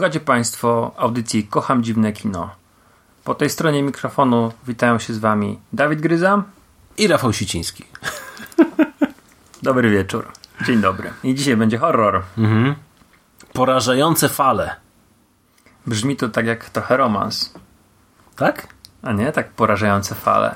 [0.00, 2.50] Słuchacie Państwo audycji Kocham Dziwne Kino.
[3.24, 6.42] Po tej stronie mikrofonu witają się z Wami Dawid Gryza
[6.98, 7.84] i Rafał Siciński.
[9.62, 10.28] Dobry wieczór.
[10.66, 11.10] Dzień dobry.
[11.24, 12.22] I dzisiaj będzie horror.
[12.38, 12.74] Mhm.
[13.52, 14.76] Porażające fale.
[15.86, 17.54] Brzmi to tak jak trochę romans.
[18.36, 18.66] Tak?
[19.02, 19.32] A nie?
[19.32, 20.54] Tak porażające fale.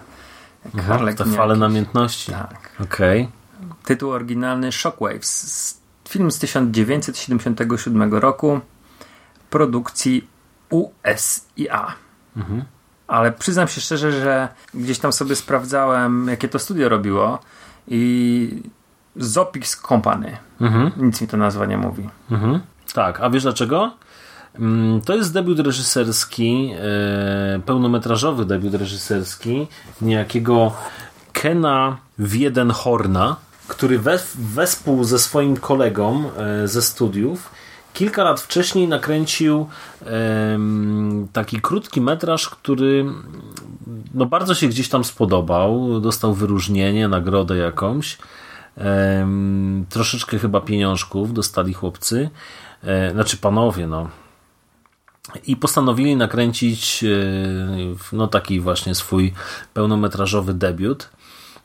[0.64, 1.60] Jak Aha, te fale jakiś.
[1.60, 2.32] namiętności.
[2.32, 2.70] Tak.
[2.80, 3.22] Okej.
[3.22, 3.74] Okay.
[3.84, 5.80] Tytuł oryginalny Shockwaves.
[6.08, 8.60] Film z 1977 roku
[9.54, 10.28] produkcji
[10.70, 11.94] USIA.
[12.36, 12.64] Mhm.
[13.06, 17.38] Ale przyznam się szczerze, że gdzieś tam sobie sprawdzałem, jakie to studio robiło
[17.88, 18.62] i
[19.16, 20.36] Zopix Company.
[20.60, 20.92] Mhm.
[20.96, 22.08] Nic mi to nazwa nie mówi.
[22.30, 22.60] Mhm.
[22.94, 23.92] Tak, a wiesz dlaczego?
[24.54, 29.66] Mm, to jest debiut reżyserski, e, pełnometrażowy debiut reżyserski
[30.00, 30.72] niejakiego
[31.32, 33.36] Kena Wiedenhorna,
[33.68, 37.50] który we, wespół ze swoim kolegą e, ze studiów
[37.94, 39.66] kilka lat wcześniej nakręcił
[41.32, 43.04] taki krótki metraż, który
[44.14, 46.00] no bardzo się gdzieś tam spodobał.
[46.00, 48.18] Dostał wyróżnienie, nagrodę jakąś.
[49.88, 52.30] troszeczkę chyba pieniążków dostali chłopcy.
[52.82, 54.08] E, znaczy panowie, no.
[55.46, 57.08] I postanowili nakręcić e,
[58.12, 59.32] no taki właśnie swój
[59.74, 61.10] pełnometrażowy debiut.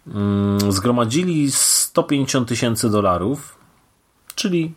[0.08, 3.58] Mm, zgromadzili 150 tysięcy dolarów,
[4.36, 4.74] czyli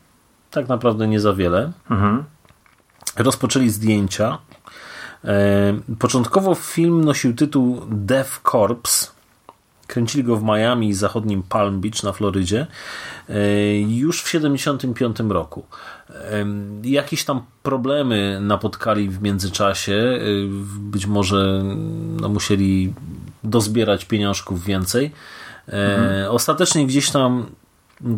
[0.53, 1.73] tak naprawdę nie za wiele.
[1.91, 2.25] Mhm.
[3.17, 4.39] Rozpoczęli zdjęcia.
[5.25, 9.13] E, początkowo film nosił tytuł Death Corps.
[9.87, 12.67] Kręcili go w Miami i zachodnim Palm Beach na Florydzie
[13.29, 15.67] e, już w 1975 roku.
[16.11, 16.47] E,
[16.85, 20.19] jakieś tam problemy napotkali w międzyczasie.
[20.79, 21.63] Być może
[22.21, 22.95] no, musieli
[23.45, 25.13] dozbierać pieniążków więcej.
[25.67, 26.31] Mhm.
[26.31, 27.47] Ostatecznie gdzieś tam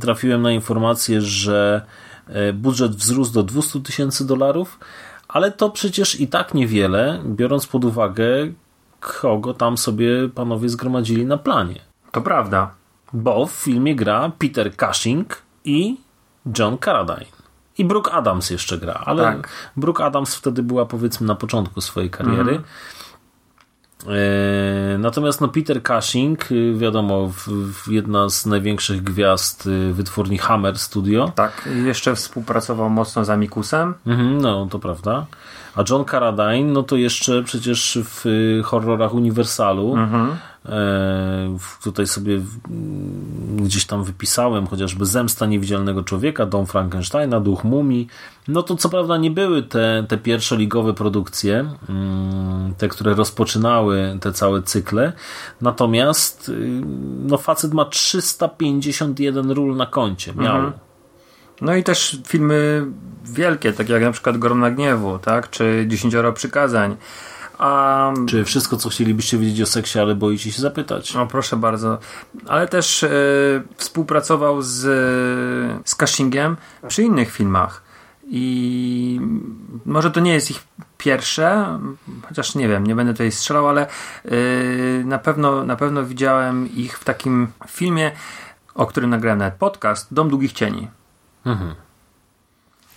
[0.00, 1.82] trafiłem na informację, że
[2.54, 4.78] budżet wzrósł do 200 tysięcy dolarów,
[5.28, 8.24] ale to przecież i tak niewiele, biorąc pod uwagę,
[9.00, 11.80] kogo tam sobie panowie zgromadzili na planie.
[12.12, 12.70] To prawda.
[13.12, 15.96] Bo w filmie gra Peter Cushing i
[16.58, 17.34] John Carradine.
[17.78, 19.48] I Brooke Adams jeszcze gra, ale tak.
[19.76, 22.40] Brooke Adams wtedy była powiedzmy na początku swojej kariery.
[22.40, 22.62] Mhm.
[24.08, 30.38] E, natomiast no, Peter Cushing, y, wiadomo, w, w jedna z największych gwiazd y, wytwórni
[30.38, 31.32] Hammer Studio.
[31.34, 33.94] Tak, jeszcze współpracował mocno z Amikusem.
[34.06, 35.26] Mhm, no, to prawda.
[35.76, 39.96] A John Carradine, no to jeszcze przecież w y, horrorach Uniwersalu.
[39.96, 40.36] Mhm.
[40.68, 42.40] E, tutaj sobie
[43.56, 48.08] gdzieś tam wypisałem chociażby Zemsta Niewidzialnego Człowieka, Dom Frankensteina, Duch Mumii.
[48.48, 54.18] No to co prawda nie były te, te pierwsze ligowe produkcje, mm, te, które rozpoczynały
[54.20, 55.12] te całe cykle,
[55.60, 56.82] natomiast y,
[57.24, 60.34] no facet ma 351 ról na koncie.
[60.34, 60.56] Miał.
[60.56, 60.72] Mhm.
[61.60, 62.86] No i też filmy
[63.24, 65.50] wielkie, takie jak na przykład Gorna Gniewu, tak?
[65.50, 66.96] czy Dziesięcioro Przykazań.
[67.58, 68.12] A...
[68.26, 71.14] Czy wszystko, co chcielibyście wiedzieć o seksie, ale boicie się zapytać?
[71.14, 71.98] No proszę bardzo.
[72.46, 73.10] Ale też e,
[73.76, 74.80] współpracował z,
[75.84, 76.56] z Cushingiem
[76.88, 77.82] przy innych filmach.
[78.26, 79.20] I
[79.86, 80.64] może to nie jest ich
[80.98, 81.78] pierwsze,
[82.28, 83.86] chociaż nie wiem, nie będę tutaj strzelał, ale
[84.24, 88.12] yy, na, pewno, na pewno widziałem ich w takim filmie,
[88.74, 90.88] o którym nagrałem nawet podcast, Dom Długich Cieni.
[91.46, 91.74] Mhm.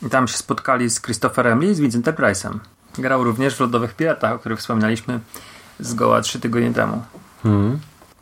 [0.02, 2.60] I tam się spotkali z Christopherem Lee, z Vincentem Price'em.
[3.00, 5.20] Grał również w Lodowych Piratach, o których wspominaliśmy
[5.80, 7.04] zgoła trzy tygodnie temu.
[7.44, 7.80] Hmm.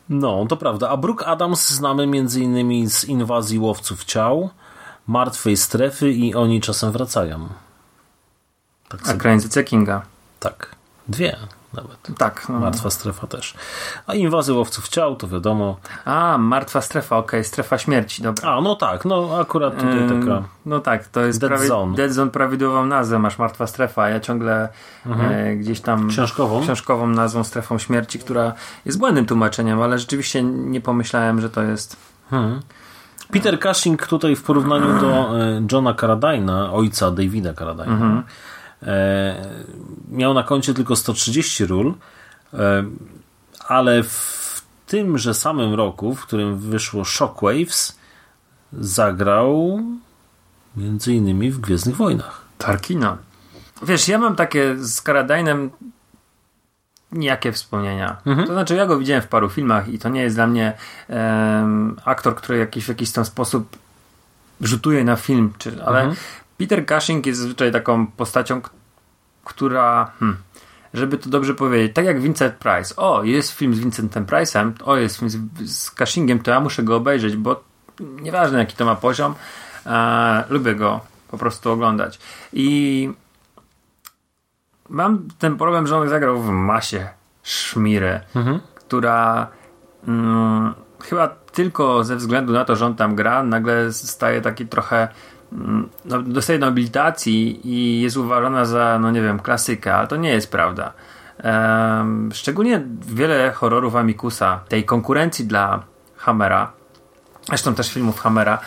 [0.08, 0.88] No, to prawda.
[0.88, 2.90] A Brooke Adams znamy m.in.
[2.90, 4.50] z Inwazji Łowców Ciał,
[5.06, 7.48] Martwej Strefy i Oni czasem wracają.
[8.88, 10.02] Tak A Granice Kinga.
[10.40, 10.76] Tak.
[11.08, 11.36] Dwie
[11.76, 12.18] nawet.
[12.18, 12.48] Tak.
[12.48, 12.60] No.
[12.60, 13.54] Martwa strefa też.
[14.06, 15.76] A inwazy łowców ciał, to wiadomo.
[16.04, 17.44] A, martwa strefa, okej, okay.
[17.44, 18.50] strefa śmierci, dobra.
[18.50, 20.42] A, no tak, no akurat tutaj yy, taka...
[20.66, 21.96] No tak, to jest Dead prawie, Zone.
[21.96, 24.68] Dead Zone prawidłową nazwę, masz martwa strefa, ja ciągle
[25.06, 25.32] mhm.
[25.32, 26.08] e, gdzieś tam...
[26.08, 26.62] Książkową?
[26.62, 28.52] Książkową nazwą strefą śmierci, która
[28.84, 31.96] jest błędnym tłumaczeniem, ale rzeczywiście nie pomyślałem, że to jest...
[32.30, 32.60] Hmm.
[33.32, 38.22] Peter Cushing tutaj w porównaniu do e, Johna Carradina, ojca Davida Carradina, mhm
[40.10, 41.94] miał na koncie tylko 130 ról,
[42.54, 42.84] e,
[43.68, 47.98] ale w tymże samym roku, w którym wyszło Shockwaves,
[48.72, 49.80] zagrał
[50.76, 52.40] między innymi w Gwiezdnych Wojnach.
[52.58, 53.16] Tarkina.
[53.82, 55.70] Wiesz, ja mam takie z Karadainem
[57.12, 58.16] nijakie wspomnienia.
[58.46, 60.72] To znaczy, ja go widziałem w paru filmach i to nie jest dla mnie
[61.08, 63.78] em, aktor, który jakiś, w jakiś tam sposób
[64.60, 66.14] rzutuje na film, czy, ale
[66.58, 68.60] Peter Cushing jest zazwyczaj taką postacią,
[69.44, 70.36] która hmm,
[70.94, 72.96] żeby to dobrze powiedzieć, tak jak Vincent Price.
[72.96, 75.38] O, jest film z Vincentem Price'em, o, jest film z,
[75.70, 77.64] z Cushingiem, to ja muszę go obejrzeć, bo
[78.00, 79.34] nieważne jaki to ma poziom,
[79.86, 82.18] e, lubię go po prostu oglądać.
[82.52, 83.10] I
[84.88, 87.08] mam ten problem, że on zagrał w masie
[87.42, 88.20] szmiry,
[88.74, 89.48] która
[90.08, 90.74] mm,
[91.04, 95.08] chyba tylko ze względu na to, że on tam gra, nagle staje taki trochę
[96.04, 100.50] no, dostaje nobilitacji i jest uważana za, no nie wiem, klasykę, ale to nie jest
[100.50, 100.92] prawda.
[102.32, 105.82] Szczególnie wiele horrorów Amikusa, tej konkurencji dla
[106.16, 106.72] Hammera,
[107.48, 108.58] zresztą też filmów Hammera,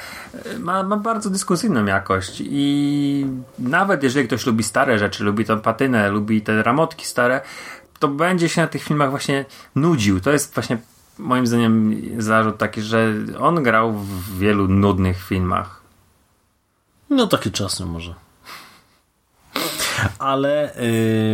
[0.46, 3.26] e, ma, ma bardzo dyskusyjną jakość i
[3.60, 7.42] nawet jeżeli ktoś lubi stare rzeczy, lubi tą patynę, lubi te ramotki stare,
[8.00, 9.46] to będzie się na tych filmach właśnie
[9.76, 10.20] nudził.
[10.20, 10.78] To jest właśnie
[11.18, 15.79] moim zdaniem zarzut taki, że on grał w wielu nudnych filmach.
[17.10, 18.14] No takie czasy może.
[20.20, 20.74] Ale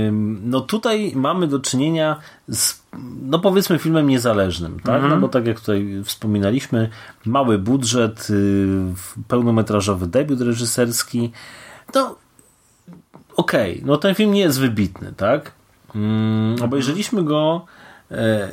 [0.07, 2.85] ym, no tutaj mamy do czynienia z
[3.21, 5.01] no powiedzmy filmem niezależnym, tak?
[5.09, 6.89] No bo tak jak tutaj wspominaliśmy,
[7.25, 8.67] mały budżet, y,
[9.27, 11.31] pełnometrażowy debiut reżyserski.
[11.95, 12.15] No
[13.35, 15.51] okej, no ten film nie jest wybitny, tak?
[15.95, 17.65] Ym, obejrzeliśmy go
[18.11, 18.49] e,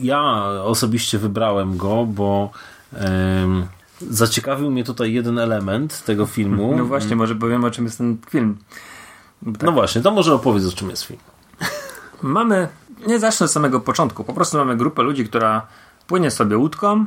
[0.00, 2.50] ja osobiście wybrałem go, bo
[2.94, 3.66] em,
[4.00, 6.74] zaciekawił mnie tutaj jeden element tego filmu.
[6.76, 8.58] No właśnie, może powiem o czym jest ten film.
[9.62, 11.20] No właśnie, to może opowiedz o czym jest film.
[12.22, 12.68] Mamy,
[13.06, 15.66] nie zacznę od samego początku, po prostu mamy grupę ludzi, która
[16.06, 17.06] płynie sobie łódką.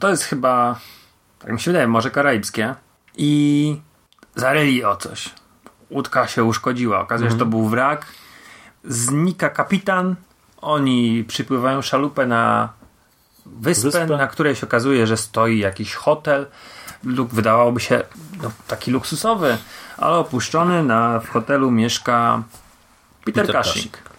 [0.00, 0.80] To jest chyba,
[1.38, 2.74] tak mi się wydaje, Morze Karaibskie.
[3.16, 3.80] I
[4.34, 5.34] zaryli o coś.
[5.90, 7.00] Łódka się uszkodziła.
[7.00, 8.06] Okazuje się, że to był wrak.
[8.84, 10.16] Znika kapitan.
[10.60, 12.72] Oni przypływają szalupę na
[13.60, 14.06] wyspę, Wyspę.
[14.06, 16.46] na której się okazuje, że stoi jakiś hotel.
[17.04, 18.02] Lub wydawałoby się
[18.42, 19.58] no, taki luksusowy,
[19.96, 20.82] ale opuszczony.
[20.82, 22.42] Na, w hotelu mieszka
[23.24, 23.92] Peter, Peter Cushing.
[23.92, 24.10] Cushing.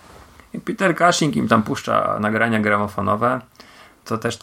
[0.53, 3.41] I Peter Cushing im tam puszcza nagrania gramofonowe.
[4.05, 4.39] To też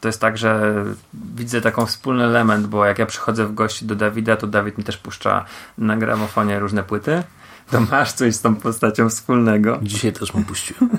[0.00, 0.84] to jest tak, że
[1.14, 4.84] widzę taką wspólny element, bo jak ja przychodzę w gości do Dawida, to Dawid mi
[4.84, 5.44] też puszcza
[5.78, 7.22] na gramofonie różne płyty.
[7.70, 9.78] To masz coś z tą postacią wspólnego.
[9.82, 10.90] Dzisiaj też mu puściłem.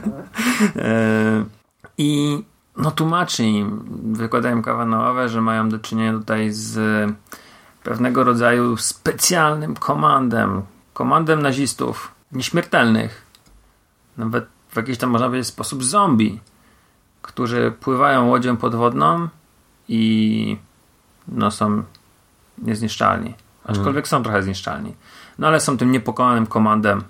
[1.98, 2.44] I
[2.78, 3.84] no tłumaczy im,
[4.14, 7.08] wykładają kawanowe, że mają do czynienia tutaj z
[7.84, 10.62] pewnego rodzaju specjalnym komandem,
[10.94, 13.26] komandem nazistów, nieśmiertelnych,
[14.18, 16.40] nawet w jakiś tam można powiedzieć sposób zombie,
[17.22, 19.28] którzy pływają łodzią podwodną
[19.88, 20.58] i
[21.28, 21.84] no są
[22.58, 23.34] niezniszczalni.
[23.66, 24.96] Aczkolwiek są trochę zniszczalni.
[25.40, 27.04] No ale są tym niepokonanym komandem,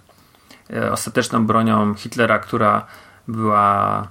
[0.73, 2.85] e, ostateczną bronią Hitlera, która
[3.27, 4.07] była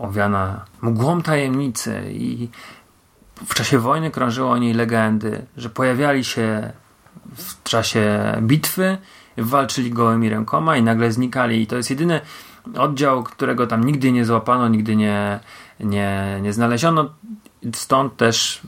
[0.00, 2.48] owiana mgłą tajemnicy i
[3.46, 6.72] w czasie wojny krążyły o niej legendy, że pojawiali się
[7.36, 8.98] w czasie bitwy,
[9.36, 11.62] walczyli gołymi rękoma i nagle znikali.
[11.62, 12.20] I to jest jedyny
[12.78, 15.40] oddział, którego tam nigdy nie złapano, nigdy nie,
[15.80, 17.10] nie, nie znaleziono.
[17.74, 18.60] Stąd też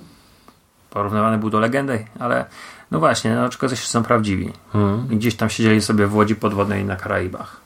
[0.90, 2.44] porównywany był do legendy, ale
[2.90, 4.52] no właśnie, no, że są prawdziwi.
[5.10, 7.61] I gdzieś tam siedzieli sobie w łodzi podwodnej na Karaibach.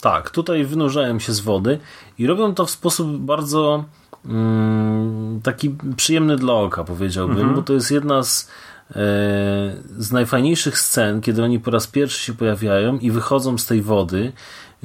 [0.00, 1.78] Tak, tutaj wynurzają się z wody
[2.18, 3.84] i robią to w sposób bardzo
[4.24, 8.50] mm, taki przyjemny dla oka, powiedziałbym, bo to jest jedna z,
[8.90, 8.94] e,
[9.98, 14.32] z najfajniejszych scen, kiedy oni po raz pierwszy się pojawiają i wychodzą z tej wody.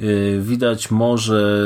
[0.00, 0.04] E,
[0.40, 1.64] Widać morze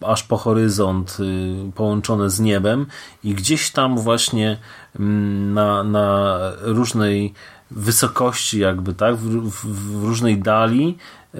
[0.00, 2.86] aż po horyzont e, połączone z niebem
[3.24, 4.58] i gdzieś tam właśnie
[4.98, 7.34] mm, na, na różnej
[7.70, 9.66] wysokości jakby, tak, w, w,
[10.00, 10.98] w różnej dali
[11.34, 11.38] e,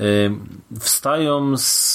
[0.81, 1.95] wstają z,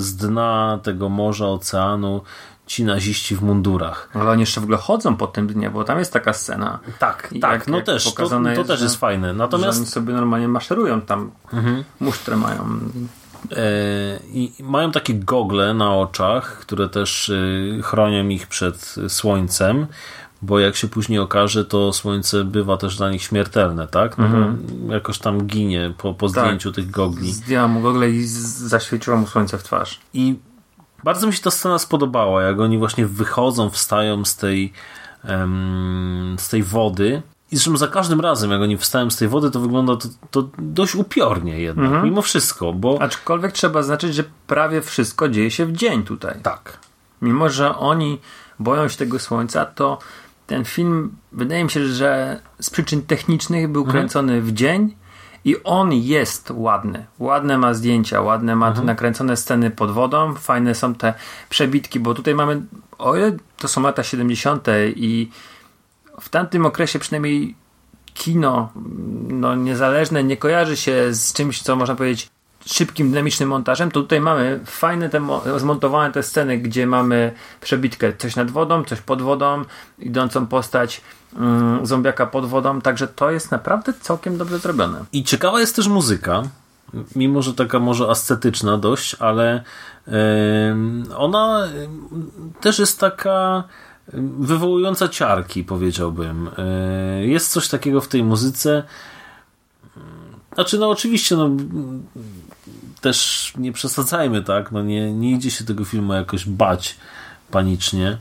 [0.00, 2.20] z dna tego morza, oceanu
[2.66, 4.08] ci naziści w mundurach.
[4.14, 6.78] Ale oni jeszcze w ogóle chodzą po tym dnie, bo tam jest taka scena.
[6.98, 9.26] Tak, I tak, jak- no jak też, to, to jest, też że- jest fajne.
[9.26, 11.30] Że oni Natomiast sobie normalnie maszerują tam.
[12.00, 12.68] Musztrę mają.
[13.52, 19.86] e, i mają takie gogle na oczach, które też e, chronią ich przed słońcem,
[20.42, 24.18] bo jak się później okaże, to słońce bywa też dla nich śmiertelne, tak?
[24.18, 26.44] No bo jakoś tam ginie po, po Tak.
[26.44, 27.32] zdjęciu tych gogli.
[27.32, 30.00] Zdjęła mu gogle i z- zaświeciło mu słońce w twarz.
[30.14, 30.38] I
[31.04, 34.72] bardzo mi się ta scena spodobała, jak oni właśnie wychodzą, wstają z tej,
[35.24, 39.50] em, z tej wody I zresztą za każdym razem, jak oni wstają z tej wody,
[39.50, 42.04] to wygląda to, to dość upiornie jednak, Mhm.
[42.04, 42.98] mimo wszystko, bo...
[43.02, 46.40] Aczkolwiek trzeba zaznaczyć, że prawie wszystko dzieje się w dzień tutaj.
[46.42, 46.78] Tak.
[47.22, 48.18] Mimo, że oni
[48.58, 49.98] boją się tego słońca, to
[50.50, 54.96] ten film, wydaje mi się, że z przyczyn technicznych był kręcony w dzień
[55.44, 57.06] i on jest ładny.
[57.18, 61.14] Ładne ma zdjęcia, ładne ma nakręcone sceny pod wodą, fajne są te
[61.48, 62.62] przebitki, bo tutaj mamy,
[62.98, 64.66] o ile to są lata 70.
[64.96, 65.30] i
[66.20, 67.54] w tamtym okresie przynajmniej
[68.14, 68.72] kino
[69.28, 72.28] no, niezależne nie kojarzy się z czymś, co można powiedzieć
[72.66, 78.12] szybkim, dynamicznym montażem, to tutaj mamy fajne te mo- zmontowane te sceny, gdzie mamy przebitkę
[78.16, 79.64] coś nad wodą, coś pod wodą,
[79.98, 81.00] idącą postać
[81.36, 85.04] mm, zombiaka pod wodą, także to jest naprawdę całkiem dobrze zrobione.
[85.12, 86.42] I ciekawa jest też muzyka,
[87.16, 89.62] mimo że taka może ascetyczna dość, ale
[90.06, 91.68] em, ona
[92.60, 93.64] też jest taka
[94.38, 96.50] wywołująca ciarki, powiedziałbym.
[96.58, 98.82] E, Jest coś takiego w tej muzyce.
[100.54, 101.50] Znaczy, no oczywiście, no
[103.00, 104.72] też nie przesadzajmy, tak?
[104.72, 106.96] No nie, nie idzie się tego filmu jakoś bać
[107.50, 108.18] panicznie.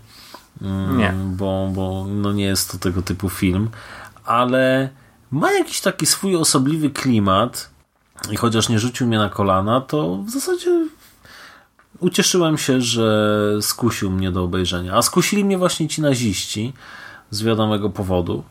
[0.61, 1.13] Mm, Nie.
[1.25, 3.69] Bo, bo no nie jest to tego typu film,
[4.25, 4.89] ale
[5.31, 7.69] ma jakiś taki swój osobliwy klimat
[8.31, 10.87] i chociaż nie rzucił mnie na kolana, to w zasadzie
[11.99, 14.93] ucieszyłem się, że skusił mnie do obejrzenia.
[14.95, 16.73] A skusili mnie właśnie ci naziści
[17.29, 18.43] z wiadomego powodu.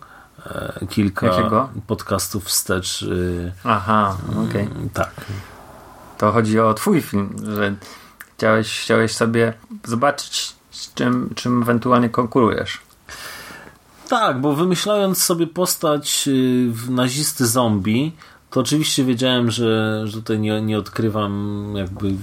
[0.47, 1.69] E, Kilka Jakiego?
[1.87, 3.03] podcastów wstecz.
[3.03, 4.17] y, Aha,
[4.49, 4.69] okej.
[4.93, 5.11] Tak.
[6.19, 7.75] To chodzi o twój film, że
[8.37, 9.53] chciałeś, chciałeś sobie
[9.85, 12.81] zobaczyć, z czym, czym ewentualnie konkurujesz.
[14.09, 18.13] Tak, bo wymyślając sobie postać y, nazisty zombie,
[18.51, 22.15] to oczywiście wiedziałem, że, że tutaj nie, nie odkrywam jakby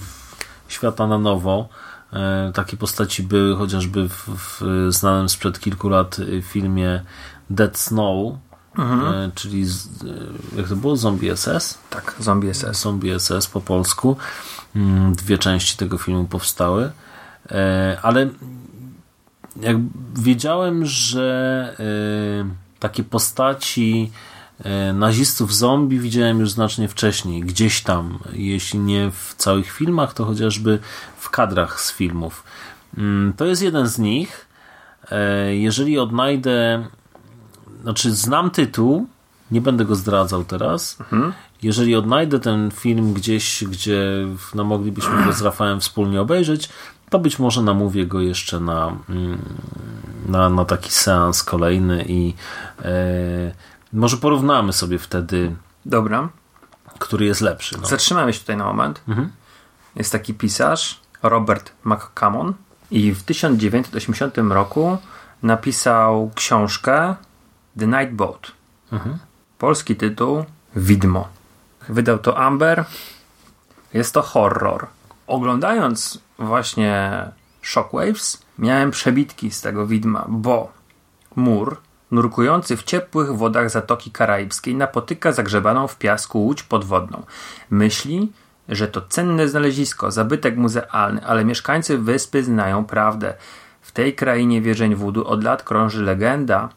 [0.67, 1.69] świata na nowo.
[2.13, 7.03] E, Takie postaci były chociażby w, w znanym sprzed kilku lat y, filmie
[7.49, 8.37] Dead Snow,
[8.79, 10.95] e, czyli z, y, jak to było?
[10.95, 11.77] Zombie SS?
[11.89, 12.81] Tak, Zombie SS.
[12.81, 14.17] Zombie SS po polsku.
[14.75, 16.91] Mm, Dwie części tego filmu powstały.
[17.51, 18.29] E, Ale
[19.61, 19.77] jak
[20.15, 21.85] wiedziałem, że e,
[22.79, 24.11] takie postaci
[24.63, 30.25] e, nazistów zombie widziałem już znacznie wcześniej, gdzieś tam, jeśli nie w całych filmach, to
[30.25, 30.79] chociażby
[31.17, 32.43] w kadrach z filmów.
[32.97, 34.45] Mm, To jest jeden z nich.
[35.11, 36.85] E, Jeżeli odnajdę,
[37.85, 39.07] znaczy znam tytuł,
[39.51, 40.97] nie będę go zdradzał teraz.
[41.63, 46.69] Jeżeli odnajdę ten film gdzieś, gdzie no, moglibyśmy go z Rafałem wspólnie obejrzeć,
[47.09, 49.39] to być może namówię go jeszcze na, mm,
[50.25, 52.33] na, na taki seans kolejny i
[52.81, 52.91] e,
[53.93, 56.29] może porównamy sobie wtedy, Dobra,
[56.99, 57.77] który jest lepszy.
[57.81, 57.87] No.
[57.87, 59.01] zatrzymamy się tutaj na moment.
[59.95, 62.53] Jest taki pisarz, Robert McCammon
[62.91, 64.97] i w 1980 roku
[65.43, 67.15] napisał książkę
[67.79, 68.51] The Night Boat.
[69.57, 71.27] Polski tytuł Widmo.
[71.89, 72.85] Wydał to Amber.
[73.93, 74.87] Jest to horror.
[75.27, 77.25] Oglądając właśnie
[77.61, 80.71] Shockwaves, miałem przebitki z tego widma, bo
[81.35, 81.77] mur,
[82.11, 87.23] nurkujący w ciepłych wodach Zatoki Karaibskiej, napotyka zagrzebaną w piasku łódź podwodną.
[87.69, 88.31] Myśli,
[88.69, 93.33] że to cenne znalezisko, zabytek muzealny, ale mieszkańcy wyspy znają prawdę.
[93.81, 96.69] W tej krainie wierzeń wudu od lat krąży legenda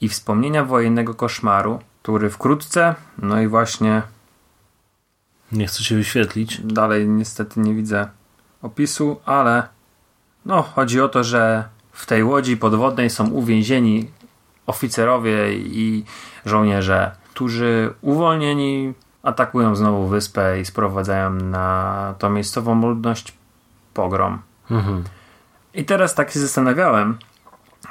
[0.00, 4.02] i wspomnienia wojennego koszmaru, który wkrótce, no i właśnie
[5.52, 6.60] Nie chcę się wyświetlić.
[6.64, 8.08] Dalej niestety nie widzę
[8.62, 9.68] opisu, ale
[10.46, 14.10] no, chodzi o to, że w tej łodzi podwodnej są uwięzieni
[14.66, 16.04] oficerowie i
[16.46, 23.32] żołnierze, którzy uwolnieni atakują znowu wyspę i sprowadzają na tą miejscową ludność
[23.94, 24.38] pogrom.
[24.70, 25.04] Mhm.
[25.74, 27.18] I teraz tak się zastanawiałem,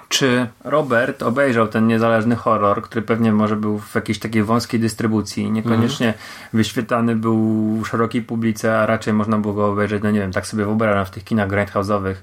[0.10, 5.52] czy Robert obejrzał ten niezależny horror, który pewnie może był w jakiejś takiej wąskiej dystrybucji,
[5.52, 6.14] niekoniecznie
[6.54, 10.66] wyświetlany był szerokiej publice, a raczej można było go obejrzeć, no nie wiem, tak sobie
[10.66, 12.16] wyobrażam w tych kinach grindhouse'owych.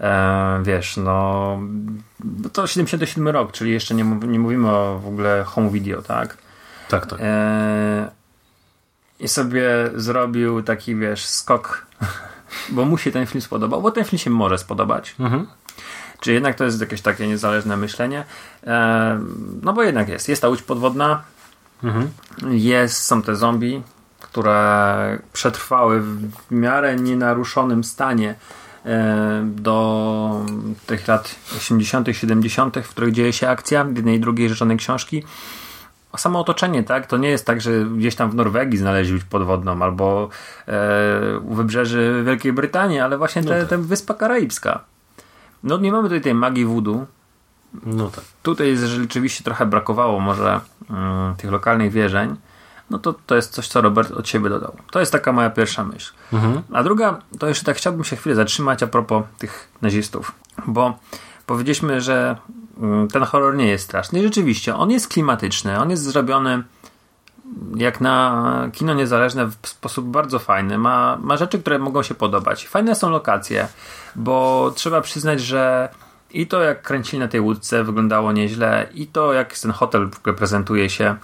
[0.00, 1.58] E, wiesz, no
[2.42, 6.36] no to 77 rok, czyli jeszcze nie, nie mówimy o w ogóle home video, tak?
[6.88, 7.18] Tak, tak.
[7.22, 8.10] E,
[9.20, 11.86] I sobie zrobił taki, wiesz, skok,
[12.74, 15.14] bo mu się ten film spodobał, bo ten film się może spodobać.
[15.20, 15.46] Mhm.
[16.22, 18.24] Czy jednak to jest jakieś takie niezależne myślenie?
[18.66, 19.20] E,
[19.62, 20.28] no bo jednak jest.
[20.28, 21.22] Jest ta łódź podwodna,
[21.84, 22.10] Mhm.
[22.50, 23.82] jest, są te zombie,
[24.20, 28.34] które przetrwały w miarę nienaruszonym stanie
[28.86, 30.46] e, do
[30.86, 35.24] tych lat 80., 70., w których dzieje się akcja jednej i drugiej rzeczonej książki.
[36.12, 37.06] A samo otoczenie, tak?
[37.06, 40.28] To nie jest tak, że gdzieś tam w Norwegii znaleźli łódź podwodną albo
[40.68, 43.68] e, u wybrzeży Wielkiej Brytanii, ale właśnie te, tak.
[43.68, 44.80] te Wyspa Karaibska.
[45.64, 47.06] No nie mamy tutaj tej magii voodoo,
[47.86, 48.24] No tak.
[48.42, 52.36] Tutaj rzeczywiście trochę brakowało może mm, tych lokalnych wierzeń,
[52.90, 54.76] no to to jest coś, co Robert od siebie dodał.
[54.90, 56.12] To jest taka moja pierwsza myśl.
[56.72, 60.32] A druga, to jeszcze tak chciałbym się chwilę zatrzymać a propos tych nazistów,
[60.66, 60.98] bo
[61.46, 62.36] powiedzieliśmy, że
[62.80, 64.20] mm, ten horror nie jest straszny.
[64.20, 66.62] I rzeczywiście, on jest klimatyczny, on jest zrobiony
[67.76, 70.78] jak na kino niezależne w sposób bardzo fajny.
[70.78, 72.68] Ma, ma rzeczy, które mogą się podobać.
[72.68, 73.68] Fajne są lokacje,
[74.16, 75.88] bo trzeba przyznać, że
[76.30, 80.18] i to jak kręcili na tej łódce wyglądało nieźle, i to jak ten hotel w
[80.18, 81.16] ogóle prezentuje się,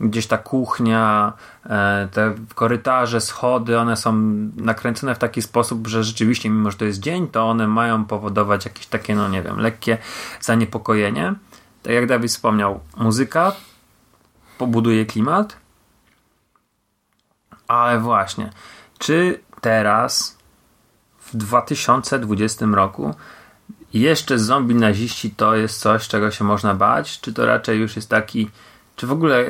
[0.00, 1.32] gdzieś ta kuchnia,
[1.66, 4.12] e, te korytarze, schody, one są
[4.56, 8.64] nakręcone w taki sposób, że rzeczywiście, mimo że to jest dzień, to one mają powodować
[8.64, 9.98] jakieś takie, no nie wiem, lekkie
[10.40, 11.34] zaniepokojenie.
[11.82, 13.52] Tak jak Dawid wspomniał, muzyka
[14.58, 15.56] pobuduje klimat,
[17.70, 18.50] ale właśnie,
[18.98, 20.38] czy teraz
[21.20, 23.14] w 2020 roku
[23.94, 27.20] jeszcze zombie naziści to jest coś, czego się można bać?
[27.20, 28.50] Czy to raczej już jest taki,
[28.96, 29.44] czy w ogóle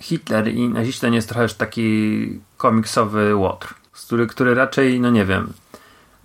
[0.00, 5.10] Hitler i naziści to nie jest trochę już taki komiksowy łotr, który, który raczej, no
[5.10, 5.52] nie wiem,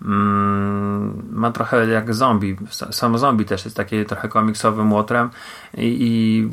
[0.02, 2.56] mm, ma trochę jak zombie.
[2.90, 5.30] Samo zombie też jest takie trochę komiksowym łotrem
[5.74, 6.48] i, i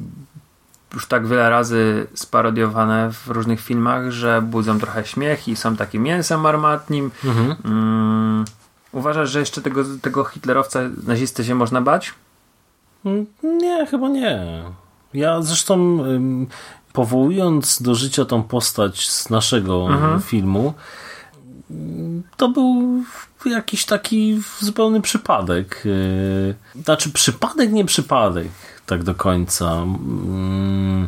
[0.93, 6.03] już tak wiele razy sparodiowane w różnych filmach, że budzą trochę śmiech i są takim
[6.03, 7.11] mięsem armatnim.
[7.25, 7.55] Mhm.
[7.65, 8.45] Mm,
[8.91, 12.13] uważasz, że jeszcze tego, tego hitlerowca nazisty się można bać?
[13.43, 14.63] Nie, chyba nie.
[15.13, 15.97] Ja zresztą
[16.93, 20.21] powołując do życia tą postać z naszego Mhm.
[20.21, 20.73] filmu,
[22.37, 23.03] to był
[23.45, 25.81] jakiś taki zupełny przypadek.
[25.85, 28.47] Yy, Znaczy przypadek, nie przypadek
[28.85, 29.71] tak do końca.
[29.71, 31.07] Mm,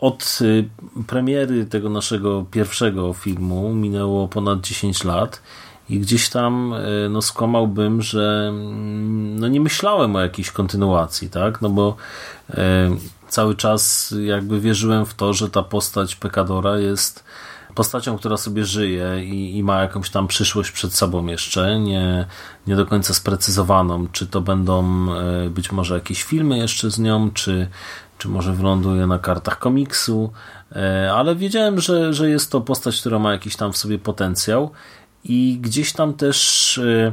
[0.00, 0.68] Od y,
[1.06, 5.42] premiery tego naszego pierwszego filmu minęło ponad 10 lat
[5.88, 11.62] i gdzieś tam y, no, skłamałbym, że mm, no, nie myślałem o jakiejś kontynuacji, tak?
[11.62, 11.96] No bo
[12.50, 12.54] y,
[13.28, 17.24] cały czas jakby wierzyłem w to, że ta postać Pekadora jest
[17.74, 22.26] postacią, która sobie żyje i, i ma jakąś tam przyszłość przed sobą jeszcze, nie,
[22.66, 27.30] nie do końca sprecyzowaną, czy to będą e, być może jakieś filmy jeszcze z nią,
[27.30, 27.68] czy,
[28.18, 30.32] czy może wyląduje na kartach komiksu,
[30.72, 34.70] e, ale wiedziałem, że, że jest to postać, która ma jakiś tam w sobie potencjał
[35.24, 37.12] i gdzieś tam też e,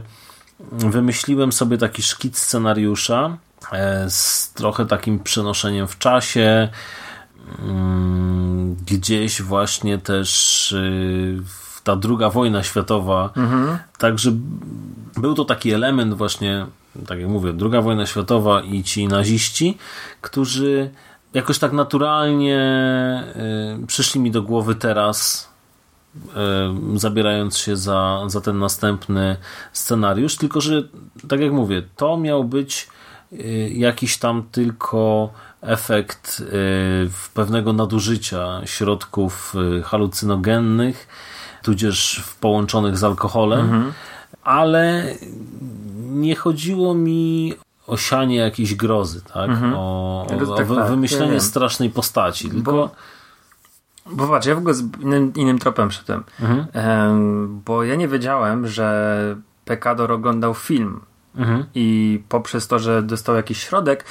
[0.71, 3.37] wymyśliłem sobie taki szkic scenariusza
[4.09, 6.69] z trochę takim przenoszeniem w czasie,
[8.85, 11.37] gdzieś właśnie też y,
[11.83, 13.29] ta druga wojna światowa,
[13.97, 14.31] także
[15.17, 16.65] był to taki element właśnie,
[17.07, 19.77] tak jak mówię, druga wojna światowa i ci naziści,
[20.21, 20.89] którzy
[21.33, 22.59] jakoś tak naturalnie
[23.83, 25.49] y, przyszli mi do głowy teraz,
[26.15, 29.37] y, zabierając się za, za ten następny
[29.73, 30.83] scenariusz, tylko że
[31.29, 32.87] tak jak mówię, to miał być
[33.71, 35.29] jakiś tam tylko
[35.61, 41.07] efekt y, pewnego nadużycia środków y, halucynogennych,
[41.63, 43.93] tudzież połączonych z alkoholem,
[44.43, 45.03] ale
[45.99, 47.53] nie chodziło mi
[47.87, 49.49] o sianie jakiejś grozy, tak?
[49.49, 51.41] O, o, No o tak, tak, wymyślenie wiem.
[51.41, 52.49] strasznej postaci.
[52.49, 52.89] Tylko Bo,
[54.05, 56.23] bo patrz, ja w ogóle z innym, innym tropem szedłem.
[56.73, 59.35] Em, bo ja nie wiedziałem, że
[59.65, 60.99] Pekador oglądał film.
[61.75, 64.05] I poprzez to, że dostał jakiś środek,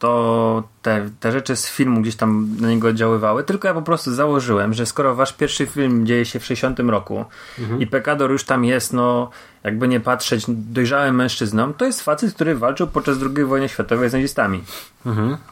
[0.00, 3.44] to te, te rzeczy z filmu gdzieś tam na niego oddziaływały.
[3.44, 7.24] Tylko ja po prostu założyłem, że skoro wasz pierwszy film dzieje się w 60 roku
[7.78, 9.30] i Pekador już tam jest, no
[9.64, 14.12] jakby nie patrzeć, dojrzałym mężczyzną, to jest facet, który walczył podczas II wojny światowej z
[14.12, 14.62] nazistami.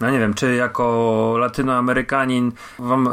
[0.00, 2.52] No nie wiem, czy jako latynoamerykanin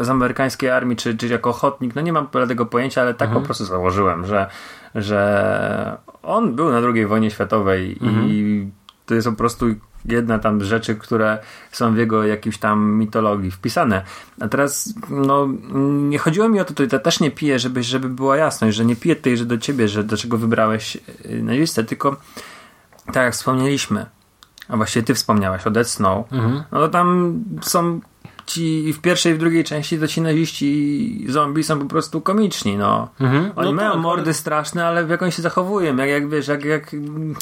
[0.01, 3.41] z amerykańskiej armii, czy, czy jako ochotnik, no nie mam tego pojęcia, ale tak po
[3.41, 4.49] prostu założyłem, że,
[4.95, 8.67] że on był na II wojnie światowej i
[9.05, 9.65] to jest po prostu
[10.05, 11.37] jedna tam rzeczy, które
[11.71, 14.03] są w jego jakimś tam mitologii wpisane.
[14.39, 15.47] A teraz, no,
[15.89, 18.85] nie chodziło mi o to, to ja też nie piję, żeby, żeby była jasność, że
[18.85, 22.15] nie piję tej, że do ciebie, że do czego wybrałeś y, na listę, tylko
[23.05, 24.05] tak jak wspomnieliśmy,
[24.67, 26.25] a właściwie ty wspomniałeś o Dead Snow,
[26.71, 28.01] no to tam są
[28.45, 32.77] ci w pierwszej i w drugiej części to ci naziści zombie są po prostu komiczni,
[32.77, 33.07] no.
[33.55, 36.65] Oni No mają tak, mordy straszne, ale jak oni się zachowują, jak, jak wiesz, jak,
[36.65, 36.95] jak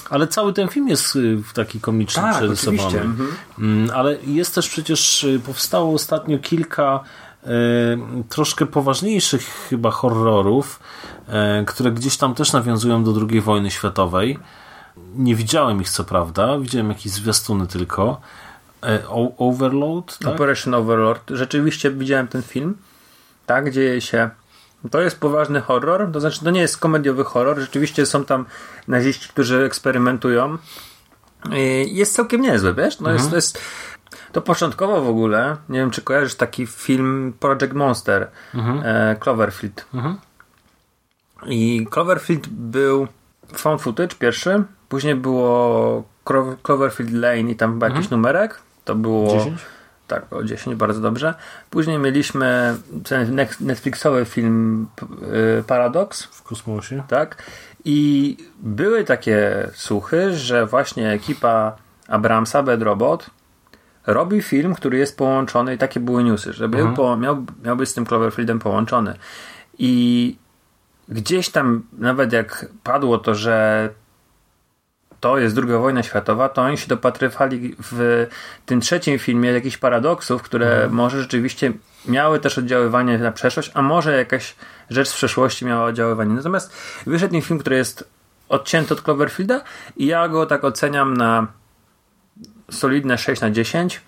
[0.09, 3.01] Ale cały ten film jest y, w taki komiczny Tak, przerysowany.
[3.01, 3.29] mhm.
[3.59, 6.99] Mm, Ale jest też przecież, y, powstało ostatnio kilka
[7.43, 7.47] y,
[8.29, 10.79] troszkę poważniejszych chyba horrorów,
[11.61, 14.39] y, które gdzieś tam też nawiązują do II wojny światowej.
[15.15, 18.21] Nie widziałem ich co prawda, widziałem jakieś zwiastuny tylko.
[19.07, 20.27] O- Overload, tak?
[20.33, 21.29] Operation Overlord.
[21.29, 22.77] Rzeczywiście widziałem ten film.
[23.45, 24.29] Tak, dzieje się.
[24.91, 27.59] To jest poważny horror, to znaczy to nie jest komediowy horror.
[27.59, 28.45] Rzeczywiście są tam
[28.87, 30.57] naziści, którzy eksperymentują.
[31.53, 32.99] Y, Jest całkiem niezły, wiesz?
[32.99, 33.15] No Mhm.
[33.17, 33.59] jest, to jest...
[34.31, 38.81] To początkowo w ogóle, nie wiem czy kojarzysz taki film Project Monster, Mhm.
[38.85, 39.85] e, Cloverfield.
[41.45, 43.07] I Cloverfield był
[43.53, 46.03] found footage pierwszy, później było
[46.63, 48.59] Cloverfield Lane i tam chyba jakiś numerek.
[48.85, 49.37] To było...
[49.37, 49.61] 10?
[50.07, 51.33] Tak, o 10, bardzo dobrze.
[51.69, 54.87] Później mieliśmy ten net- Netflixowy film
[55.59, 57.03] y, Paradox, W kosmosie.
[57.07, 57.43] tak?
[57.85, 61.75] I były takie słuchy, że właśnie ekipa
[62.07, 63.29] Abramsa, Bad Robot,
[64.07, 67.89] robi film, który jest połączony i takie były newsy, że był po, miał, miał być
[67.89, 69.13] z tym Cloverfieldem połączony.
[69.79, 70.35] I
[71.09, 73.89] gdzieś tam, nawet jak padło to, że
[75.23, 78.27] to jest druga wojna światowa, to oni się dopatrywali w
[78.65, 81.71] tym trzecim filmie jakichś paradoksów, które może rzeczywiście
[82.05, 84.55] miały też oddziaływanie na przeszłość, a może jakaś
[84.89, 86.33] rzecz z przeszłości miała oddziaływanie.
[86.33, 86.73] Natomiast
[87.05, 88.09] wyszedł film, który jest
[88.49, 89.61] odcięty od Cloverfielda
[89.97, 91.47] i ja go tak oceniam na
[92.71, 94.01] solidne 6 na 10.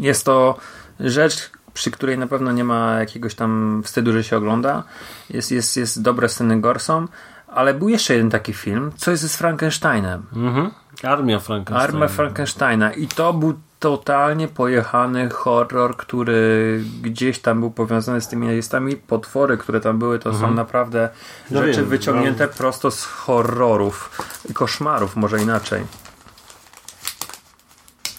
[0.00, 0.58] Jest to
[1.00, 4.82] rzecz, przy której na pewno nie ma jakiegoś tam wstydu, że się ogląda.
[5.30, 7.06] Jest, jest, jest dobre sceny gorsą,
[7.54, 10.22] ale był jeszcze jeden taki film, co jest z Frankensteinem.
[10.36, 10.70] Mhm.
[11.02, 11.94] Armia Frankensteina.
[11.94, 12.92] Armia Frankensteina.
[12.92, 18.96] I to był totalnie pojechany horror, który gdzieś tam był powiązany z tymi nazistami.
[18.96, 21.08] Potwory, które tam były, to są naprawdę
[21.50, 24.22] No rzeczy wiem, wyciągnięte prosto z horrorów.
[24.50, 25.84] I koszmarów, może inaczej.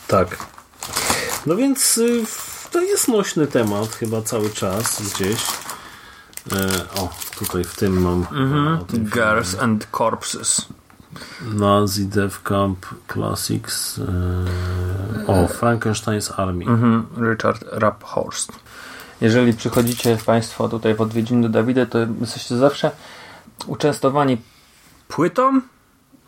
[0.07, 0.37] Tak.
[1.45, 2.23] No więc y,
[2.71, 5.64] to jest nośny temat chyba cały czas gdzieś.
[6.51, 8.27] E, o, tutaj w tym mam.
[8.81, 10.65] O tym Girls and Corpses.
[11.53, 13.99] Nazi Death Camp Classics.
[13.99, 16.65] E, o, Frankenstein's Army.
[16.65, 18.51] Mhm, Richard Rapphorst.
[19.21, 22.91] Jeżeli przychodzicie Państwo tutaj w odwiedziny do Dawida, to jesteście zawsze
[23.67, 24.37] uczęstowani
[25.07, 25.61] płytą.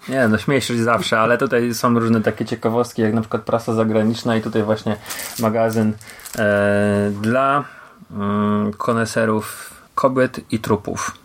[0.09, 3.73] Nie, no śmieję się zawsze, ale tutaj są różne takie ciekawostki, jak na przykład prasa
[3.73, 4.97] zagraniczna i tutaj właśnie
[5.39, 5.93] magazyn
[6.39, 7.63] e, dla
[8.11, 11.17] mm, koneserów kobiet i trupów.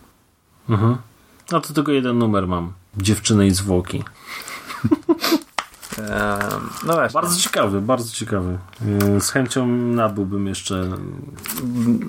[0.69, 0.97] Mhm.
[1.51, 2.73] No to tylko jeden numer mam.
[2.97, 4.03] Dziewczyny i zwłoki.
[6.85, 7.21] No właśnie.
[7.21, 8.57] Bardzo ciekawy, bardzo ciekawy.
[9.15, 10.87] E, Z chęcią nabyłbym jeszcze.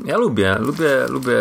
[0.04, 1.36] Ja lubię, lubię, lubię,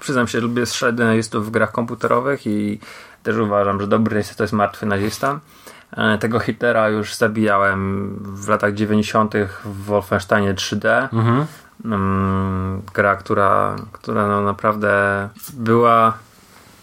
[0.00, 2.80] przyznam się, lubię strzelać do nazistów w grach komputerowych i
[3.22, 5.40] też uważam, że dobry nazista to jest martwy nazista.
[5.96, 9.34] E, Tego Hitlera już zabijałem w latach 90.
[9.64, 11.08] w Wolfensteinie 3D.
[11.84, 16.18] Mm, Gra, która, która no naprawdę była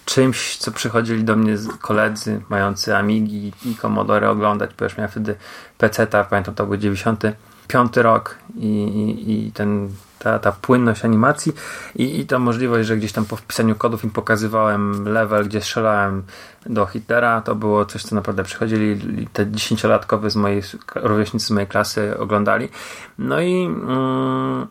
[0.06, 5.36] czymś, co przychodzili do mnie koledzy mający Amigi i Commodore oglądać, bo już miałem wtedy
[5.78, 11.54] PC-ta, pamiętam to był 95 rok i, i, i ten, ta, ta płynność animacji
[11.96, 16.24] i, i ta możliwość, że gdzieś tam po wpisaniu kodów im pokazywałem level, gdzie strzelałem
[16.66, 20.62] do Hitlera, to było coś, co naprawdę przychodzili te dziesięciolatkowie z mojej,
[20.96, 22.70] rówieśnicy z mojej klasy oglądali.
[23.18, 24.68] No i mm,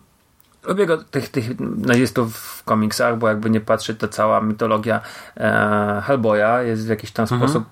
[0.67, 5.01] Lubię go, tych, tych nazistów w komiksach, bo jakby nie patrzeć, to cała mitologia
[5.37, 7.65] e, Hellboya jest w jakiś tam sposób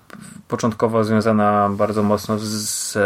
[0.47, 2.97] początkowo związana bardzo mocno z, z,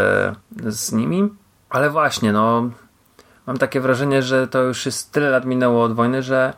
[0.66, 1.28] z nimi.
[1.70, 2.70] Ale właśnie, no
[3.46, 6.52] mam takie wrażenie, że to już jest tyle lat minęło od wojny, że,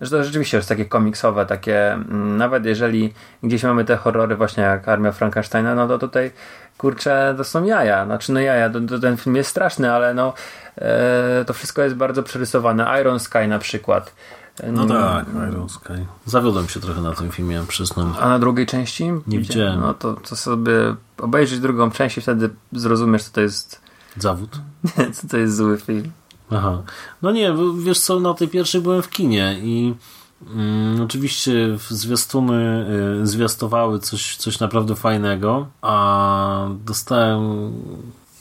[0.00, 4.62] że to rzeczywiście jest takie komiksowe, takie mm, nawet jeżeli gdzieś mamy te horrory właśnie
[4.62, 6.30] jak Armia Frankensteina, no to tutaj
[6.78, 8.04] kurczę, to są jaja.
[8.04, 10.32] Znaczy no jaja, to, to ten film jest straszny, ale no
[10.76, 13.00] e, to wszystko jest bardzo przerysowane.
[13.00, 14.14] Iron Sky na przykład.
[14.72, 16.06] No tak, Iron Sky.
[16.26, 18.14] Zawiodłem się trochę na tym filmie, przyznam.
[18.20, 19.04] A na drugiej części?
[19.26, 19.80] Nie widziałem.
[19.80, 20.72] No to, to sobie
[21.18, 23.80] obejrzyj drugą część i wtedy zrozumiesz, co to jest,
[24.16, 24.60] Zawód.
[25.14, 26.12] co to jest zły film.
[26.50, 26.82] Aha.
[27.22, 29.98] No nie, wiesz co, na tej pierwszej byłem w kinie i mm,
[31.04, 32.86] oczywiście zwiastuny
[33.22, 37.72] y, zwiastowały coś, coś naprawdę fajnego, a dostałem...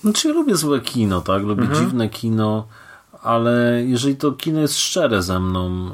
[0.01, 1.43] Znaczy ja lubię złe kino, tak?
[1.43, 2.67] Lubię dziwne kino,
[3.23, 5.91] ale jeżeli to kino jest szczere ze mną,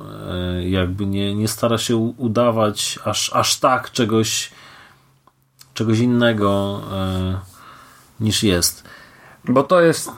[0.60, 4.52] y, jakby nie, nie stara się udawać aż, aż tak czegoś
[5.74, 6.82] czegoś innego
[8.20, 8.84] y, niż jest.
[9.46, 10.12] Bo to jest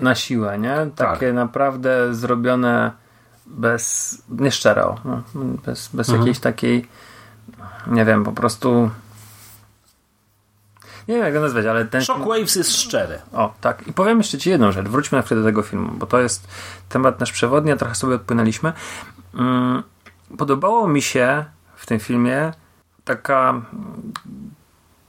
[0.00, 0.76] na siłę, nie?
[0.96, 1.34] Takie Tak.
[1.34, 3.03] naprawdę zrobione
[3.46, 5.22] bez, nie szczero, no,
[5.66, 6.88] bez, bez jakiejś takiej,
[7.86, 8.90] nie wiem, po prostu
[11.08, 13.18] nie wiem jak to nazwać, ale ten Shockwaves jest szczery.
[13.32, 13.88] O, tak.
[13.88, 14.86] I powiem jeszcze Ci jedną rzecz.
[14.86, 16.48] Wróćmy na chwilę do tego filmu, bo to jest
[16.88, 18.72] temat nasz przewodni, a trochę sobie odpłynęliśmy.
[19.34, 19.82] Mm,
[20.38, 21.44] Podobało mi się
[21.76, 22.52] w tym filmie
[23.04, 23.62] taka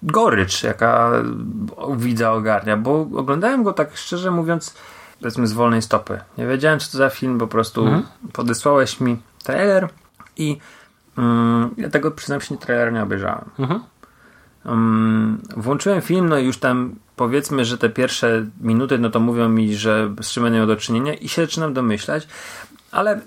[0.04, 1.12] gorycz, jaka
[1.98, 4.76] widza ogarnia, bo oglądałem go tak szczerze mówiąc,
[5.20, 6.20] powiedzmy z wolnej stopy.
[6.38, 7.86] Nie wiedziałem, co to za film, po prostu
[8.34, 9.90] podesłałeś mi trailer
[10.38, 10.58] i
[11.18, 13.50] mm, ja tego przyznam się, trailer nie obejrzałem.
[14.66, 19.50] Um, włączyłem film, no i już tam powiedzmy, że te pierwsze minuty, no to mówią
[19.50, 22.28] mi, że z czym będę miał do czynienia i się zaczynam domyślać,
[22.92, 23.22] ale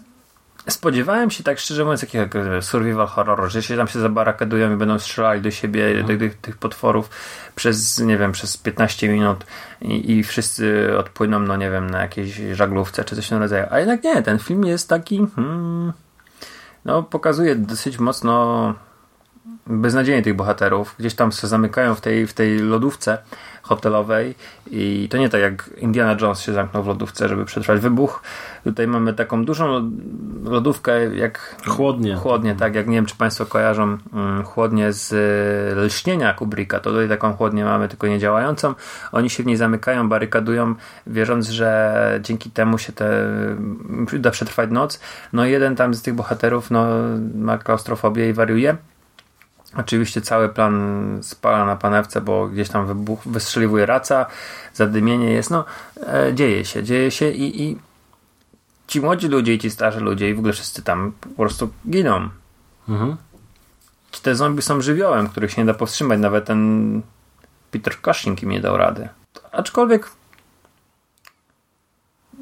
[0.69, 4.99] spodziewałem się tak szczerze mówiąc jakiego survival horroru, że się tam się zabarakadują i będą
[4.99, 7.11] strzelali do siebie, do tych, tych potworów
[7.55, 9.47] przez, nie wiem, przez 15 minut
[9.81, 13.67] i, i wszyscy odpłyną, no nie wiem, na jakiejś żaglówce czy coś w tym rodzaju.
[13.71, 15.93] A jednak nie, ten film jest taki hmm,
[16.85, 18.75] no pokazuje dosyć mocno
[19.67, 20.95] beznadziejnie tych bohaterów.
[20.99, 23.19] Gdzieś tam się zamykają w tej, w tej lodówce
[23.63, 24.35] hotelowej
[24.71, 28.23] i to nie tak jak Indiana Jones się zamknął w lodówce, żeby przetrwać wybuch.
[28.65, 29.91] Tutaj mamy taką dużą
[30.45, 31.57] lodówkę jak...
[31.67, 32.17] Chłodnie.
[32.17, 32.75] Chłodnie, tak.
[32.75, 37.33] Jak nie wiem, czy Państwo kojarzą um, chłodnie z e, lśnienia Kubricka, to tutaj taką
[37.33, 38.75] chłodnię mamy, tylko nie działającą.
[39.13, 40.75] Oni się w niej zamykają, barykadują,
[41.07, 43.27] wierząc, że dzięki temu się te
[44.17, 45.01] uda przetrwać noc.
[45.33, 46.87] No jeden tam z tych bohaterów no,
[47.35, 48.77] ma klaustrofobię i wariuje.
[49.79, 54.27] Oczywiście cały plan spala na panewce, bo gdzieś tam wybuch, wystrzeliwuje raca,
[54.75, 55.65] zadymienie jest, no
[56.07, 57.79] e, dzieje się, dzieje się i, i
[58.87, 62.29] ci młodzi ludzie i ci starzy ludzie i w ogóle wszyscy tam po prostu giną.
[62.89, 63.17] Mhm.
[64.23, 67.03] Te zombie są żywiołem, których się nie da powstrzymać, nawet ten
[67.71, 69.09] Peter Cushing im nie dał rady.
[69.53, 70.11] Aczkolwiek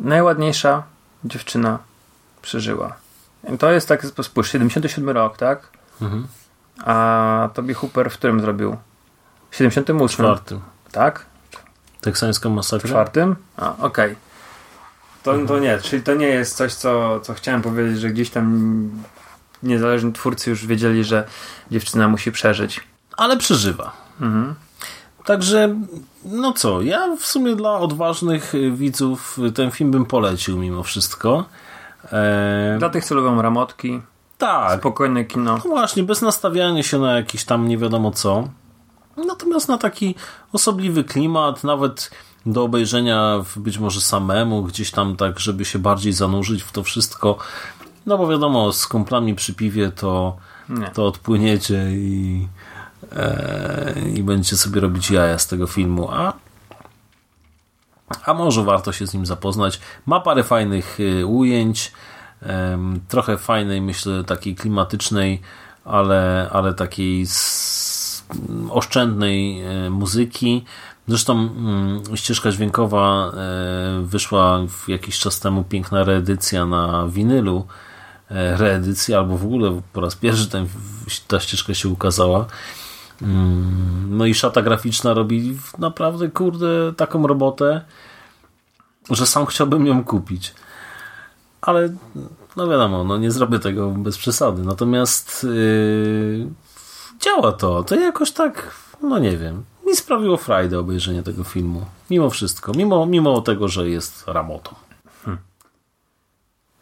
[0.00, 0.82] najładniejsza
[1.24, 1.78] dziewczyna
[2.42, 2.96] przeżyła.
[3.58, 5.68] To jest tak, spójrz, 77 rok, tak?
[6.02, 6.26] Mhm.
[6.84, 8.76] A Toby Hooper w którym zrobił?
[9.50, 10.16] W 78.
[10.16, 10.60] Czwartym.
[10.92, 11.26] Tak?
[12.00, 12.88] Teksańska masakra?
[12.88, 13.36] Czwartym?
[13.56, 13.86] A, okej.
[13.86, 14.16] Okay.
[15.22, 18.90] To, to nie, czyli to nie jest coś, co, co chciałem powiedzieć, że gdzieś tam
[19.62, 21.26] niezależni twórcy już wiedzieli, że
[21.70, 22.80] dziewczyna musi przeżyć.
[23.16, 23.92] Ale przeżywa.
[24.20, 24.54] Mhm.
[25.24, 25.76] Także,
[26.24, 31.44] no co, ja w sumie dla odważnych widzów ten film bym polecił mimo wszystko.
[32.12, 32.78] Eee...
[32.78, 34.00] Dla tych, co lubią ramotki.
[34.38, 34.80] Tak.
[34.80, 35.58] Spokojne kino.
[35.64, 38.48] No właśnie, bez nastawiania się na jakiś tam nie wiadomo co.
[39.26, 40.14] Natomiast na taki
[40.52, 42.10] osobliwy klimat, nawet
[42.46, 47.38] do obejrzenia być może samemu, gdzieś tam tak, żeby się bardziej zanurzyć w to wszystko.
[48.06, 50.36] No bo wiadomo, z kumplami przy piwie to,
[50.94, 52.48] to odpłyniecie i,
[53.16, 56.08] e, i będziecie sobie robić jaja z tego filmu.
[56.10, 56.32] A,
[58.24, 59.80] a może warto się z nim zapoznać.
[60.06, 61.92] Ma parę fajnych y, ujęć
[63.08, 65.40] trochę fajnej, myślę, takiej klimatycznej,
[65.84, 67.26] ale, ale takiej
[68.70, 70.64] oszczędnej muzyki.
[71.08, 73.32] Zresztą mm, ścieżka dźwiękowa
[74.02, 77.66] wyszła jakiś czas temu piękna reedycja na winylu.
[78.30, 80.66] E, reedycja, albo w ogóle po raz pierwszy ten,
[81.28, 82.46] ta ścieżka się ukazała.
[83.22, 87.80] Mm, no i szata graficzna robi naprawdę, kurde, taką robotę,
[89.10, 90.54] że sam chciałbym ją kupić
[91.66, 91.88] ale
[92.56, 94.62] no wiadomo, no nie zrobię tego bez przesady.
[94.62, 96.48] Natomiast yy,
[97.20, 97.84] działa to.
[97.84, 101.86] To jakoś tak, no nie wiem, mi sprawiło frajdę obejrzenie tego filmu.
[102.10, 102.72] Mimo wszystko.
[102.76, 104.74] Mimo, mimo tego, że jest ramotą.
[105.24, 105.42] Hmm.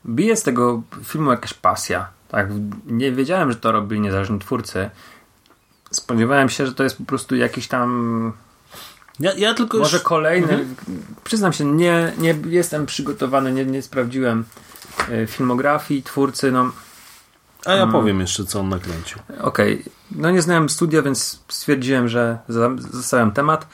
[0.07, 2.09] Bije z tego filmu jakaś pasja.
[2.29, 2.49] Tak,
[2.87, 4.91] nie wiedziałem, że to robili niezależni twórcy.
[5.91, 8.33] Spodziewałem się, że to jest po prostu jakiś tam
[9.21, 10.05] ja, ja tylko Może już...
[10.05, 10.53] kolejny.
[10.53, 10.75] Mhm.
[11.25, 14.45] Przyznam się, nie, nie jestem przygotowany, nie, nie sprawdziłem
[15.11, 16.71] E, filmografii, twórcy, no...
[17.67, 17.93] A ja mm.
[17.93, 19.19] powiem jeszcze, co on nakręcił.
[19.41, 19.81] Okej.
[19.81, 19.93] Okay.
[20.11, 22.39] No nie znałem studia, więc stwierdziłem, że
[22.93, 23.69] zostawiam temat.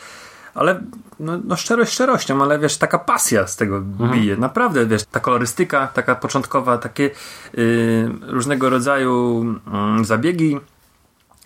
[0.55, 0.83] Ale
[1.21, 4.11] no, no szczerość szczerością, ale wiesz, taka pasja z tego mhm.
[4.11, 4.37] bije.
[4.37, 7.11] Naprawdę, wiesz, ta kolorystyka, taka początkowa, takie
[7.53, 9.45] yy, różnego rodzaju
[9.99, 10.61] yy, zabiegi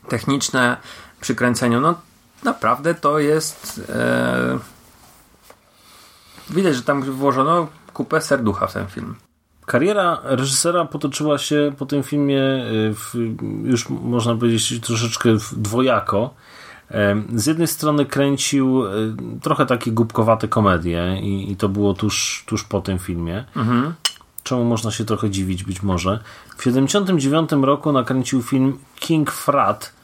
[0.09, 0.77] techniczne
[1.21, 1.95] przy kręceniu, no
[2.45, 4.59] naprawdę to jest yy,
[6.57, 9.15] widać, że tam włożono kupę serducha w ten film.
[9.67, 13.15] Kariera reżysera potoczyła się po tym filmie y, w,
[13.65, 16.35] już można powiedzieć troszeczkę dwojako.
[17.35, 22.65] Z jednej strony kręcił y, trochę takie głupkowate komedie i, i to było tuż, tuż
[22.65, 23.45] po tym filmie.
[23.57, 23.95] Mhm.
[24.43, 26.23] Czemu można się trochę dziwić być może.
[26.49, 30.04] W 1979 roku nakręcił film King Frat, e,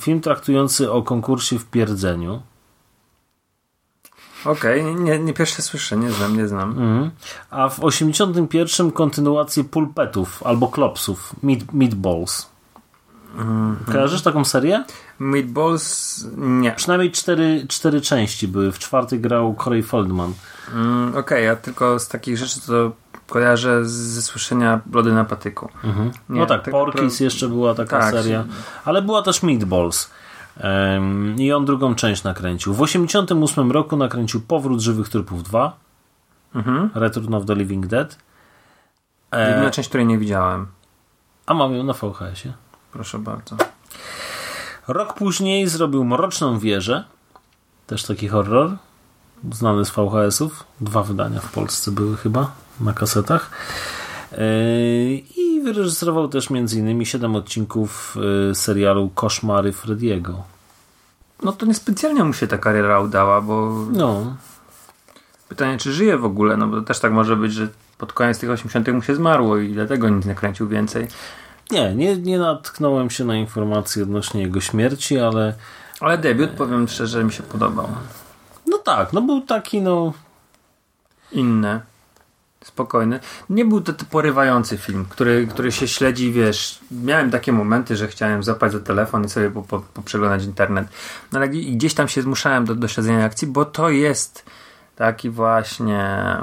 [0.00, 2.42] film traktujący o konkursie w pierdzeniu.
[4.44, 6.70] Okej, okay, nie, nie pierwsze słyszę, nie znam, nie znam.
[6.70, 7.10] Mhm.
[7.50, 12.46] A w 81 kontynuację pulpetów albo klopsów, meat, Meatballs.
[13.36, 13.76] Mhm.
[13.92, 14.84] Kojarzysz taką serię?
[15.18, 16.72] Meatballs nie.
[16.72, 18.72] Przynajmniej cztery, cztery części były.
[18.72, 20.32] W czwartej grał Corey Feldman.
[20.74, 22.92] Mm, Okej, okay, ja tylko z takich rzeczy to
[23.28, 25.68] kojarzę ze słyszenia Blody na patyku.
[25.84, 26.10] Mhm.
[26.28, 28.44] Nie, no tak, tak Porkis jeszcze była taka tak, seria.
[28.84, 30.10] Ale była też Meatballs.
[31.36, 32.72] I on drugą część nakręcił.
[32.72, 35.76] W 1988 roku nakręcił Powrót Żywych Trupów 2.
[36.54, 36.90] Mhm.
[36.94, 38.18] Return of the Living Dead.
[39.30, 39.70] E...
[39.70, 40.66] Część, której nie widziałem.
[41.46, 42.54] A mam ją na VHS-ie.
[42.92, 43.56] Proszę bardzo.
[44.88, 47.04] Rok później zrobił Mroczną Wieżę,
[47.86, 48.76] też taki horror,
[49.52, 50.64] znany z VHS-ów.
[50.80, 53.50] Dwa wydania w Polsce były chyba na kasetach.
[54.32, 54.38] Yy,
[55.36, 57.04] I wyreżyserował też m.in.
[57.04, 58.16] 7 odcinków
[58.48, 60.42] yy, serialu Koszmary Frediego.
[61.42, 64.36] No to niespecjalnie mu się ta kariera udała, bo No,
[65.48, 68.50] pytanie, czy żyje w ogóle, no bo też tak może być, że pod koniec tych
[68.50, 71.08] 80 mu się zmarło i dlatego nic nie kręcił więcej.
[71.70, 75.54] nie, nie, nie natknąłem się na informacje odnośnie jego śmierci, ale
[76.00, 77.88] Ale debiut, powiem szczerze, mi się podobał.
[78.66, 80.12] no tak, no był taki, no
[81.32, 81.80] Inny.
[82.66, 83.20] Spokojny.
[83.50, 86.80] Nie był to porywający film, który, który się śledzi, wiesz.
[86.90, 90.88] Miałem takie momenty, że chciałem zapać za telefon i sobie po, po, poprzeglądać internet.
[91.32, 94.44] No ale i gdzieś tam się zmuszałem do, do śledzenia akcji, bo to jest
[94.96, 96.36] taki właśnie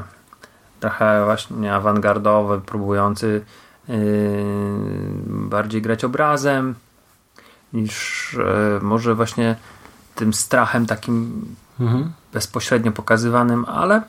[0.79, 3.45] trochę właśnie awangardowy, próbujący
[3.87, 3.95] yy,
[5.25, 6.75] bardziej grać obrazem
[7.73, 8.37] niż
[8.73, 9.55] yy, może właśnie
[10.15, 11.45] tym strachem takim
[11.79, 12.11] mhm.
[12.33, 14.01] bezpośrednio pokazywanym, ale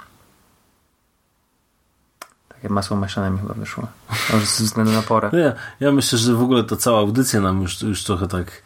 [2.68, 3.86] masło maślane mi chyba wyszło.
[4.32, 5.30] Może ze względu na porę.
[5.32, 8.62] Ja, ja myślę, że w ogóle to cała audycja nam już, już trochę tak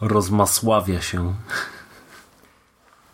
[0.00, 1.34] rozmasławia się.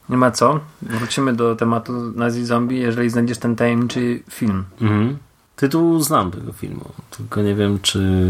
[0.08, 0.60] Nie ma co.
[0.82, 4.64] Wrócimy do tematu Nazi Zombie, jeżeli znajdziesz ten tajemniczy film.
[4.80, 5.18] Mhm.
[5.56, 8.28] Tytuł znam tego filmu, tylko nie wiem, czy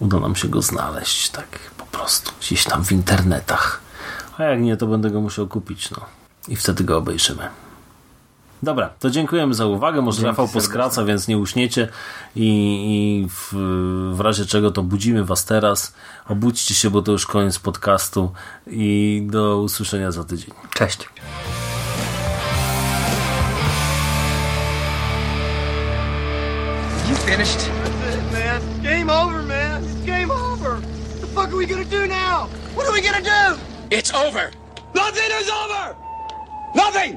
[0.00, 1.46] uda nam się go znaleźć tak
[1.78, 3.80] po prostu gdzieś tam w internetach.
[4.38, 6.00] A jak nie, to będę go musiał kupić, no.
[6.48, 7.48] I wtedy go obejrzymy.
[8.62, 10.00] Dobra, to dziękujemy za uwagę.
[10.02, 10.60] Może Dzięki Rafał serdecznie.
[10.68, 11.88] poskraca, więc nie uśniecie
[12.36, 12.48] i,
[13.24, 13.54] i w,
[14.16, 15.94] w razie czego to budzimy was teraz.
[16.28, 18.32] Obudźcie się, bo to już koniec podcastu
[18.66, 20.50] i do usłyszenia za tydzień.
[20.74, 21.08] Cześć.
[27.08, 27.58] You finished?
[28.02, 28.82] That's it, man.
[28.82, 29.82] Game over, man.
[29.84, 30.76] It's game over.
[30.76, 32.46] What the fuck are we gonna do now?
[32.74, 33.58] What are we gonna do?
[33.90, 34.50] It's over.
[34.94, 35.96] Nothing is over!
[36.74, 37.16] Nothing!